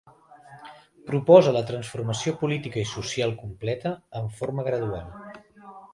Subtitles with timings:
[1.09, 5.37] Proposa la transformació política i social completa en forma gradual.